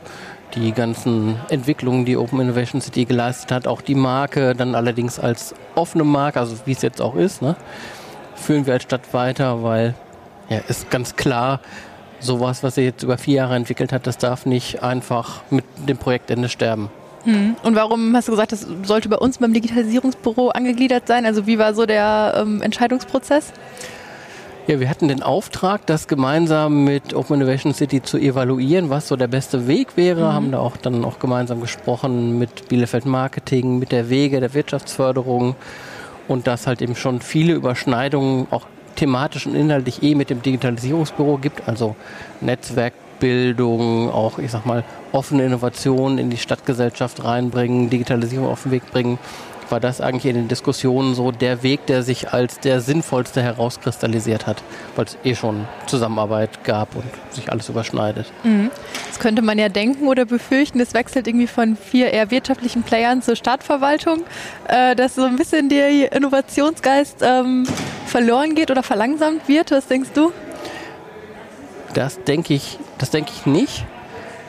[0.55, 5.55] die ganzen Entwicklungen, die Open Innovation City geleistet hat, auch die Marke dann allerdings als
[5.75, 7.55] offene Marke, also wie es jetzt auch ist, ne,
[8.35, 9.95] führen wir als Stadt weiter, weil
[10.49, 11.61] ja, ist ganz klar,
[12.19, 15.97] sowas, was er jetzt über vier Jahre entwickelt hat, das darf nicht einfach mit dem
[15.97, 16.89] Projektende sterben.
[17.23, 17.55] Hm.
[17.63, 21.25] Und warum hast du gesagt, das sollte bei uns beim Digitalisierungsbüro angegliedert sein?
[21.25, 23.53] Also wie war so der ähm, Entscheidungsprozess?
[24.67, 29.15] Ja, wir hatten den Auftrag, das gemeinsam mit Open Innovation City zu evaluieren, was so
[29.15, 30.21] der beste Weg wäre.
[30.21, 30.33] Mhm.
[30.33, 35.55] Haben da auch dann auch gemeinsam gesprochen mit Bielefeld Marketing, mit der Wege der Wirtschaftsförderung
[36.27, 41.37] und dass halt eben schon viele Überschneidungen auch thematisch und inhaltlich eh mit dem Digitalisierungsbüro
[41.37, 41.95] gibt, also
[42.41, 48.89] Netzwerkbildung, auch ich sag mal offene Innovationen in die Stadtgesellschaft reinbringen, Digitalisierung auf den Weg
[48.91, 49.19] bringen
[49.69, 54.47] war das eigentlich in den Diskussionen so der Weg, der sich als der sinnvollste herauskristallisiert
[54.47, 54.63] hat,
[54.95, 58.31] weil es eh schon Zusammenarbeit gab und sich alles überschneidet.
[58.43, 58.71] Mhm.
[59.09, 63.21] Das könnte man ja denken oder befürchten, es wechselt irgendwie von vier eher wirtschaftlichen Playern
[63.21, 64.23] zur Stadtverwaltung,
[64.67, 67.67] äh, dass so ein bisschen der Innovationsgeist ähm,
[68.05, 69.71] verloren geht oder verlangsamt wird.
[69.71, 70.31] Was denkst du?
[71.93, 73.85] Das denke ich, das denke ich nicht.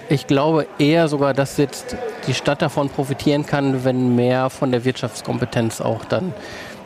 [0.09, 4.84] Ich glaube eher sogar, dass jetzt die Stadt davon profitieren kann, wenn mehr von der
[4.84, 6.32] Wirtschaftskompetenz auch dann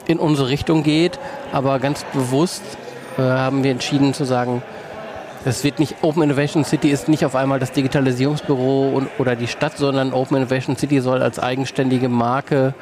[0.07, 1.18] in unsere Richtung geht.
[1.53, 2.62] Aber ganz bewusst
[3.18, 4.62] äh, haben wir entschieden zu sagen,
[5.44, 9.46] es wird nicht Open Innovation City ist nicht auf einmal das Digitalisierungsbüro und, oder die
[9.46, 12.74] Stadt, sondern Open Innovation City soll als eigenständige Marke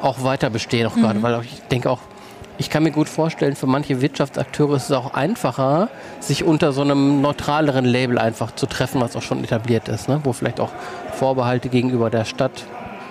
[0.00, 1.02] auch weiter bestehen, auch mhm.
[1.02, 1.98] gerade, weil ich denke auch
[2.58, 6.82] ich kann mir gut vorstellen, für manche Wirtschaftsakteure ist es auch einfacher, sich unter so
[6.82, 10.20] einem neutraleren Label einfach zu treffen, was auch schon etabliert ist, ne?
[10.24, 10.70] wo vielleicht auch
[11.12, 12.64] Vorbehalte gegenüber der Stadt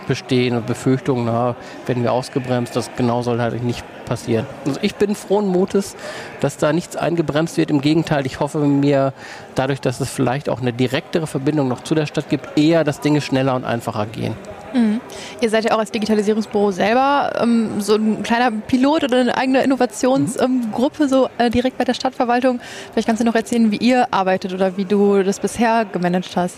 [0.07, 1.55] bestehen und Befürchtungen, na,
[1.85, 4.45] werden wir ausgebremst, das genau soll halt nicht passieren.
[4.65, 5.95] Also ich bin frohen Mutes,
[6.39, 7.69] dass da nichts eingebremst wird.
[7.69, 9.13] Im Gegenteil, ich hoffe mir
[9.55, 13.01] dadurch, dass es vielleicht auch eine direktere Verbindung noch zu der Stadt gibt, eher, dass
[13.01, 14.35] Dinge schneller und einfacher gehen.
[14.73, 15.01] Mhm.
[15.41, 19.63] Ihr seid ja auch als Digitalisierungsbüro selber ähm, so ein kleiner Pilot oder eine eigene
[19.63, 22.59] Innovationsgruppe, ähm, so äh, direkt bei der Stadtverwaltung.
[22.91, 26.57] Vielleicht kannst du noch erzählen, wie ihr arbeitet oder wie du das bisher gemanagt hast.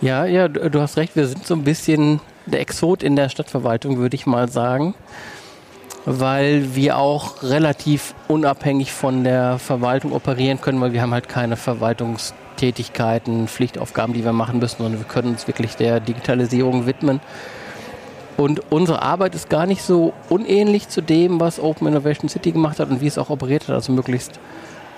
[0.00, 1.16] Ja, ja, du hast recht.
[1.16, 4.94] Wir sind so ein bisschen der Exot in der Stadtverwaltung, würde ich mal sagen,
[6.04, 11.56] weil wir auch relativ unabhängig von der Verwaltung operieren können, weil wir haben halt keine
[11.56, 17.20] Verwaltungs Tätigkeiten, Pflichtaufgaben, die wir machen müssen, sondern wir können uns wirklich der Digitalisierung widmen.
[18.36, 22.80] Und unsere Arbeit ist gar nicht so unähnlich zu dem, was Open Innovation City gemacht
[22.80, 23.74] hat und wie es auch operiert hat.
[23.74, 24.38] Also möglichst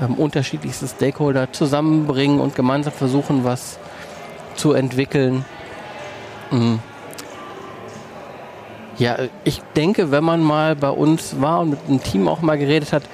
[0.01, 3.79] ähm, unterschiedlichste Stakeholder zusammenbringen und gemeinsam versuchen, was
[4.57, 5.45] zu entwickeln.
[6.51, 6.81] Mhm.
[8.99, 12.59] Ja, ich denke, wenn man mal bei uns war und mit dem Team auch mal
[12.59, 13.05] geredet hat,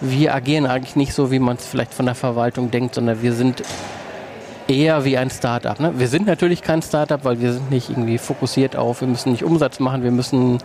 [0.00, 3.32] wir agieren eigentlich nicht so, wie man es vielleicht von der Verwaltung denkt, sondern wir
[3.32, 3.62] sind
[4.70, 5.78] eher wie ein Startup.
[5.80, 5.92] Ne?
[5.98, 9.42] Wir sind natürlich kein Startup, weil wir sind nicht irgendwie fokussiert auf, wir müssen nicht
[9.42, 10.58] Umsatz machen, wir müssen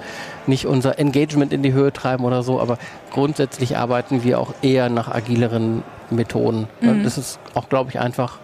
[0.45, 2.77] nicht unser Engagement in die Höhe treiben oder so, aber
[3.11, 6.67] grundsätzlich arbeiten wir auch eher nach agileren Methoden.
[6.81, 6.93] Ne?
[6.93, 7.03] Mhm.
[7.03, 8.37] Das ist auch, glaube ich, einfach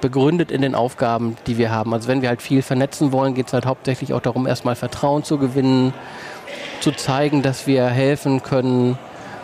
[0.00, 1.94] begründet in den Aufgaben, die wir haben.
[1.94, 5.22] Also wenn wir halt viel vernetzen wollen, geht es halt hauptsächlich auch darum, erstmal Vertrauen
[5.22, 5.94] zu gewinnen,
[6.80, 8.98] zu zeigen, dass wir helfen können,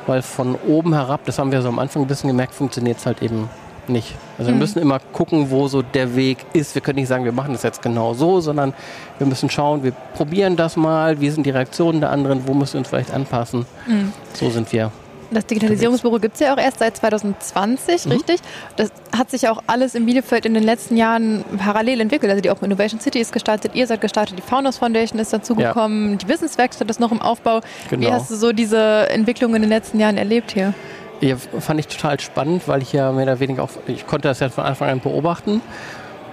[0.08, 3.06] weil von oben herab, das haben wir so am Anfang ein bisschen gemerkt, funktioniert es
[3.06, 3.48] halt eben
[3.88, 4.14] nicht.
[4.38, 4.54] Also mhm.
[4.54, 6.74] wir müssen immer gucken, wo so der Weg ist.
[6.74, 8.74] Wir können nicht sagen, wir machen das jetzt genau so, sondern
[9.18, 12.74] wir müssen schauen, wir probieren das mal, wie sind die Reaktionen der anderen, wo müssen
[12.74, 13.66] wir uns vielleicht anpassen.
[13.86, 14.12] Mhm.
[14.34, 14.90] So sind wir
[15.30, 18.12] das Digitalisierungsbüro gibt es ja auch erst seit 2020, mhm.
[18.12, 18.40] richtig?
[18.76, 22.30] Das hat sich auch alles in Bielefeld in den letzten Jahren parallel entwickelt.
[22.30, 26.12] Also die Open Innovation City ist gestartet, ihr seid gestartet, die Founders Foundation ist dazugekommen,
[26.12, 26.16] ja.
[26.16, 27.60] die Wissenswerkstatt ist noch im Aufbau.
[27.90, 28.06] Genau.
[28.06, 30.74] Wie hast du so diese Entwicklung in den letzten Jahren erlebt hier?
[31.20, 34.38] Ja, fand ich total spannend, weil ich ja mehr oder weniger auch, ich konnte das
[34.38, 35.60] ja von Anfang an beobachten.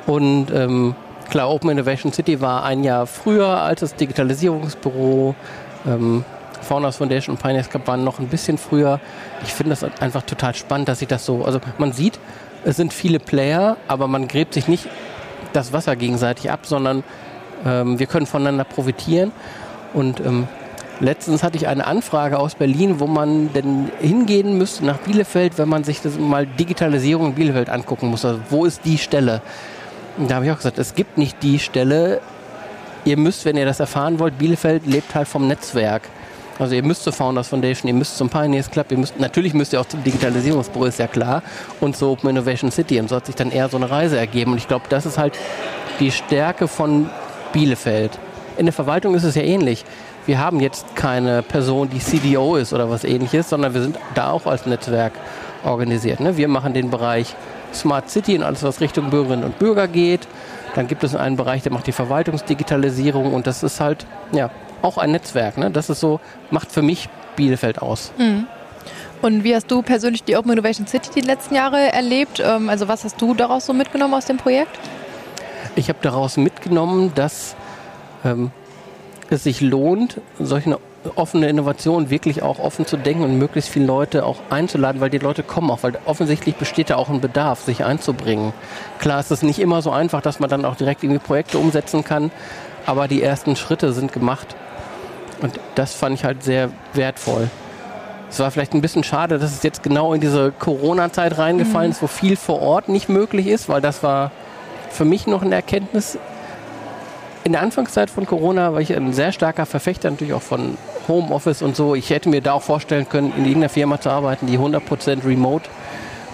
[0.05, 0.93] Und ähm,
[1.29, 5.33] klar, Open Innovation City war ein Jahr früher als das Digitalisierungsbüro.
[5.87, 6.23] Ähm,
[6.61, 8.99] Founders Foundation und Pioneers Cup waren noch ein bisschen früher.
[9.43, 12.19] Ich finde das einfach total spannend, dass sich das so, also man sieht,
[12.65, 14.87] es sind viele Player, aber man gräbt sich nicht
[15.53, 17.03] das Wasser gegenseitig ab, sondern
[17.65, 19.31] ähm, wir können voneinander profitieren.
[19.93, 20.47] Und ähm,
[20.99, 25.69] letztens hatte ich eine Anfrage aus Berlin, wo man denn hingehen müsste nach Bielefeld, wenn
[25.69, 28.25] man sich das mal Digitalisierung in Bielefeld angucken muss.
[28.25, 29.41] Also wo ist die Stelle?
[30.17, 32.19] Und da habe ich auch gesagt, es gibt nicht die Stelle.
[33.05, 36.01] Ihr müsst, wenn ihr das erfahren wollt, Bielefeld lebt halt vom Netzwerk.
[36.57, 39.73] Also ihr müsst zur Founders Foundation, ihr müsst zum Pioneers Club, ihr müsst, natürlich müsst
[39.73, 41.43] ihr auch zum Digitalisierungsbüro, ist ja klar,
[41.81, 42.99] und zur Open Innovation City.
[42.99, 44.53] Und so hat sich dann eher so eine Reise ergeben.
[44.53, 45.37] Und ich glaube, das ist halt
[45.99, 47.09] die Stärke von
[47.51, 48.17] Bielefeld.
[48.57, 49.83] In der Verwaltung ist es ja ähnlich.
[50.25, 54.31] Wir haben jetzt keine Person, die CDO ist oder was ähnliches, sondern wir sind da
[54.31, 55.13] auch als Netzwerk
[55.63, 56.19] organisiert.
[56.19, 56.37] Ne?
[56.37, 57.35] Wir machen den Bereich
[57.73, 60.27] Smart City und alles, was Richtung Bürgerinnen und Bürger geht.
[60.73, 64.49] Dann gibt es einen Bereich, der macht die Verwaltungsdigitalisierung und das ist halt, ja,
[64.81, 65.57] auch ein Netzwerk.
[65.57, 65.71] Ne?
[65.71, 66.19] Das ist so,
[66.51, 68.11] macht für mich Bielefeld aus.
[68.17, 68.47] Mhm.
[69.21, 72.41] Und wie hast du persönlich die Open Innovation City die letzten Jahre erlebt?
[72.45, 74.77] Ähm, also was hast du daraus so mitgenommen aus dem Projekt?
[75.75, 77.55] Ich habe daraus mitgenommen, dass
[78.23, 78.51] ähm,
[79.29, 80.77] es sich lohnt, solche
[81.15, 85.17] offene Innovation wirklich auch offen zu denken und möglichst viele Leute auch einzuladen, weil die
[85.17, 88.53] Leute kommen auch, weil offensichtlich besteht da auch ein Bedarf, sich einzubringen.
[88.99, 92.03] Klar ist es nicht immer so einfach, dass man dann auch direkt irgendwie Projekte umsetzen
[92.03, 92.31] kann,
[92.85, 94.55] aber die ersten Schritte sind gemacht.
[95.41, 97.49] Und das fand ich halt sehr wertvoll.
[98.29, 101.91] Es war vielleicht ein bisschen schade, dass es jetzt genau in diese Corona-Zeit reingefallen mhm.
[101.91, 104.31] ist, wo viel vor Ort nicht möglich ist, weil das war
[104.89, 106.17] für mich noch eine Erkenntnis.
[107.43, 111.61] in der Anfangszeit von Corona war ich ein sehr starker Verfechter natürlich auch von Homeoffice
[111.61, 111.95] und so.
[111.95, 115.69] Ich hätte mir da auch vorstellen können, in irgendeiner Firma zu arbeiten, die 100% remote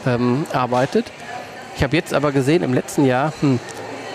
[0.05, 1.11] ähm, arbeitet.
[1.75, 3.59] Ich habe jetzt aber gesehen im letzten Jahr, hm,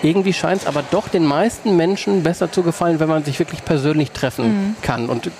[0.03, 3.65] irgendwie scheint es aber doch den meisten Menschen besser zu gefallen, wenn man sich wirklich
[3.65, 4.75] persönlich treffen mhm.
[4.81, 5.31] kann und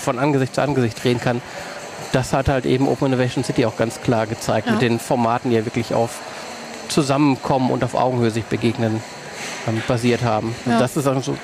[0.00, 1.40] von Angesicht zu Angesicht reden kann.
[2.12, 4.72] Das hat halt eben Open Innovation City auch ganz klar gezeigt ja.
[4.72, 6.20] mit den Formaten, die ja wirklich auf
[6.88, 9.02] Zusammenkommen und auf Augenhöhe sich begegnen
[9.66, 10.54] ähm, basiert haben.
[10.66, 10.78] Ja.
[10.78, 11.36] Das ist also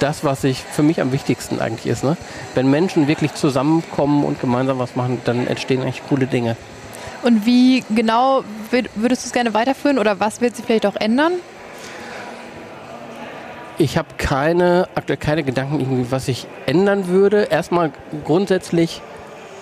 [0.00, 2.04] das, was ich für mich am wichtigsten eigentlich ist.
[2.04, 2.16] Ne?
[2.54, 6.56] Wenn Menschen wirklich zusammenkommen und gemeinsam was machen, dann entstehen eigentlich coole Dinge.
[7.22, 8.44] Und wie genau
[8.94, 11.32] würdest du es gerne weiterführen oder was wird sich vielleicht auch ändern?
[13.78, 17.48] Ich habe keine, aktuell keine Gedanken, irgendwie, was ich ändern würde.
[17.50, 17.92] Erstmal
[18.24, 19.02] grundsätzlich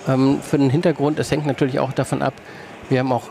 [0.07, 2.33] ähm, für den Hintergrund, es hängt natürlich auch davon ab,
[2.89, 3.29] wir haben auch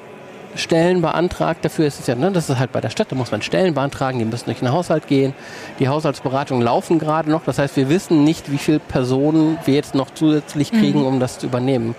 [0.56, 1.64] Stellen beantragt.
[1.64, 3.74] Dafür ist es ja, ne, das ist halt bei der Stadt, da muss man Stellen
[3.74, 5.34] beantragen, die müssen durch den Haushalt gehen.
[5.78, 7.44] Die Haushaltsberatungen laufen gerade noch.
[7.44, 11.06] Das heißt, wir wissen nicht, wie viele Personen wir jetzt noch zusätzlich kriegen, mhm.
[11.06, 11.94] um das zu übernehmen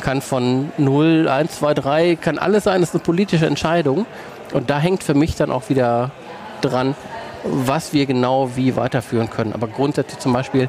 [0.00, 4.06] kann von 0, 1, 2, 3, kann alles sein, das ist eine politische Entscheidung.
[4.52, 6.10] Und da hängt für mich dann auch wieder
[6.60, 6.94] dran,
[7.48, 9.52] was wir genau wie weiterführen können.
[9.52, 10.68] Aber grundsätzlich zum Beispiel,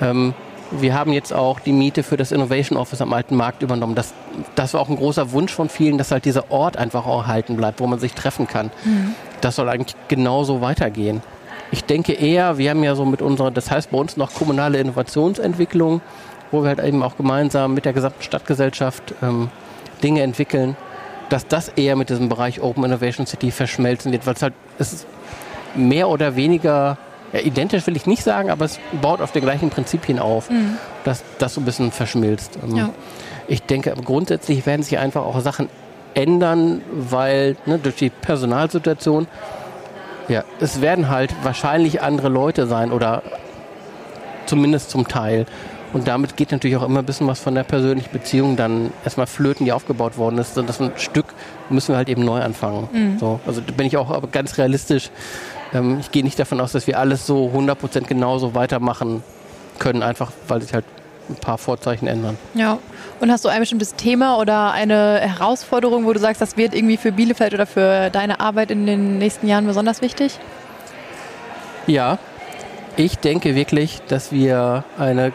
[0.00, 0.34] ähm,
[0.70, 3.94] wir haben jetzt auch die Miete für das Innovation Office am Alten Markt übernommen.
[3.94, 4.14] Das,
[4.54, 7.56] das war auch ein großer Wunsch von vielen, dass halt dieser Ort einfach auch erhalten
[7.56, 8.70] bleibt, wo man sich treffen kann.
[8.84, 9.14] Mhm.
[9.40, 11.22] Das soll eigentlich genauso weitergehen.
[11.72, 14.78] Ich denke eher, wir haben ja so mit unserer, das heißt bei uns noch kommunale
[14.78, 16.00] Innovationsentwicklung,
[16.50, 19.50] wo wir halt eben auch gemeinsam mit der gesamten Stadtgesellschaft ähm,
[20.02, 20.76] Dinge entwickeln,
[21.28, 24.92] dass das eher mit diesem Bereich Open Innovation City verschmelzen wird, weil es halt es
[24.92, 25.06] ist
[25.74, 26.98] mehr oder weniger
[27.32, 30.76] ja, identisch will ich nicht sagen, aber es baut auf den gleichen Prinzipien auf, mhm.
[31.04, 32.58] dass das so ein bisschen verschmilzt.
[32.62, 32.90] Ähm, ja.
[33.46, 35.68] Ich denke, grundsätzlich werden sich einfach auch Sachen
[36.14, 39.28] ändern, weil ne, durch die Personalsituation,
[40.28, 43.22] ja, es werden halt wahrscheinlich andere Leute sein oder
[44.46, 45.46] zumindest zum Teil.
[45.92, 49.26] Und damit geht natürlich auch immer ein bisschen was von der persönlichen Beziehung dann erstmal
[49.26, 50.56] flöten, die aufgebaut worden ist.
[50.56, 51.26] Und das ein Stück
[51.68, 52.88] müssen wir halt eben neu anfangen.
[52.92, 53.18] Mhm.
[53.18, 55.10] So, also da bin ich auch ganz realistisch.
[55.72, 59.22] Ähm, ich gehe nicht davon aus, dass wir alles so 100% genauso weitermachen
[59.78, 60.84] können, einfach weil sich halt
[61.28, 62.36] ein paar Vorzeichen ändern.
[62.54, 62.78] Ja.
[63.20, 66.96] Und hast du ein bestimmtes Thema oder eine Herausforderung, wo du sagst, das wird irgendwie
[66.96, 70.38] für Bielefeld oder für deine Arbeit in den nächsten Jahren besonders wichtig?
[71.86, 72.18] Ja,
[72.96, 75.32] ich denke wirklich, dass wir eine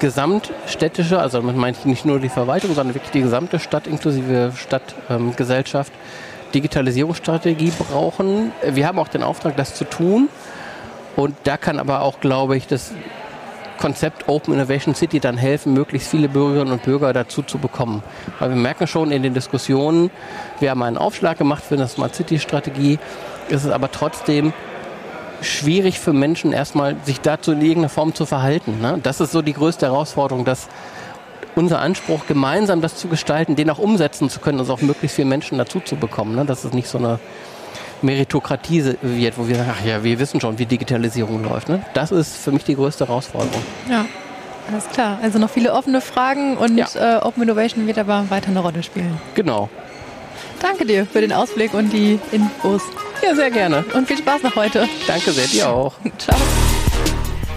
[0.00, 5.92] gesamtstädtische, also meine ich nicht nur die Verwaltung, sondern wirklich die gesamte Stadt inklusive Stadtgesellschaft,
[5.92, 6.08] ähm,
[6.54, 8.52] Digitalisierungsstrategie brauchen.
[8.64, 10.28] Wir haben auch den Auftrag, das zu tun.
[11.16, 12.92] Und da kann aber auch, glaube ich, das
[13.78, 18.02] Konzept Open Innovation City dann helfen, möglichst viele Bürgerinnen und Bürger dazu zu bekommen.
[18.38, 20.10] Weil wir merken schon in den Diskussionen,
[20.60, 22.98] wir haben einen Aufschlag gemacht für eine Smart City Strategie,
[23.48, 24.52] ist es aber trotzdem
[25.40, 28.80] schwierig für Menschen erstmal, sich dazu in irgendeiner Form zu verhalten.
[28.80, 28.98] Ne?
[29.02, 30.68] Das ist so die größte Herausforderung, dass
[31.58, 35.28] unser Anspruch, gemeinsam das zu gestalten, den auch umsetzen zu können, also auch möglichst viele
[35.28, 36.36] Menschen dazu zu bekommen.
[36.36, 36.44] Ne?
[36.44, 37.18] Dass es nicht so eine
[38.02, 41.68] Meritokratie wird, wo wir sagen, ach ja, wir wissen schon, wie Digitalisierung läuft.
[41.68, 41.84] Ne?
[41.94, 43.62] Das ist für mich die größte Herausforderung.
[43.90, 44.06] Ja,
[44.70, 45.18] alles klar.
[45.22, 46.86] Also noch viele offene Fragen und ja.
[46.94, 49.18] äh, Open Innovation wird aber weiter eine Rolle spielen.
[49.34, 49.68] Genau.
[50.60, 52.82] Danke dir für den Ausblick und die Infos.
[53.22, 53.84] Ja, sehr gerne.
[53.94, 54.88] Und viel Spaß noch heute.
[55.06, 55.94] Danke sehr, dir auch.
[56.18, 56.36] Ciao.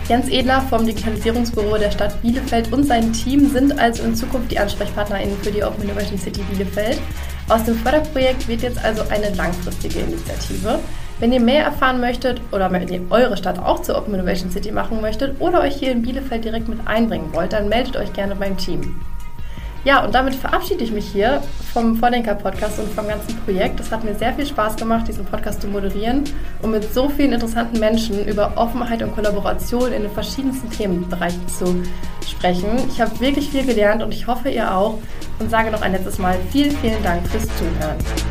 [0.08, 4.60] Jens Edler vom Digitalisierungsbüro der Stadt Bielefeld und sein Team sind also in Zukunft die
[4.60, 7.00] AnsprechpartnerInnen für die Open Innovation City Bielefeld.
[7.48, 10.80] Aus dem Förderprojekt wird jetzt also eine langfristige Initiative.
[11.20, 14.72] Wenn ihr mehr erfahren möchtet oder wenn ihr eure Stadt auch zur Open Innovation City
[14.72, 18.36] machen möchtet oder euch hier in Bielefeld direkt mit einbringen wollt, dann meldet euch gerne
[18.36, 19.00] beim Team.
[19.84, 21.42] Ja, und damit verabschiede ich mich hier
[21.74, 23.80] vom Vordenker-Podcast und vom ganzen Projekt.
[23.80, 26.24] Es hat mir sehr viel Spaß gemacht, diesen Podcast zu moderieren
[26.62, 31.82] und mit so vielen interessanten Menschen über Offenheit und Kollaboration in den verschiedensten Themenbereichen zu
[32.28, 32.70] sprechen.
[32.90, 35.00] Ich habe wirklich viel gelernt und ich hoffe, ihr auch.
[35.40, 38.31] Und sage noch ein letztes Mal vielen, vielen Dank fürs Zuhören.